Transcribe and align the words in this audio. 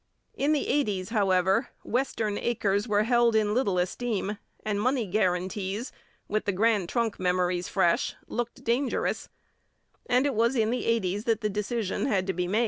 In 0.33 0.51
the 0.51 0.67
eighties, 0.67 1.09
however, 1.09 1.69
western 1.83 2.39
acres 2.39 2.87
were 2.87 3.03
held 3.03 3.35
in 3.35 3.53
little 3.53 3.77
esteem 3.77 4.39
and 4.65 4.81
money 4.81 5.05
guarantees, 5.05 5.91
with 6.27 6.45
Grand 6.55 6.89
Trunk 6.89 7.19
memories 7.19 7.67
fresh, 7.67 8.15
looked 8.25 8.63
dangerous 8.63 9.29
and 10.07 10.25
it 10.25 10.33
was 10.33 10.55
in 10.55 10.71
the 10.71 10.85
eighties 10.87 11.25
that 11.25 11.41
the 11.41 11.49
decision 11.51 12.07
had 12.07 12.25
to 12.25 12.33
be 12.33 12.47
made. 12.47 12.59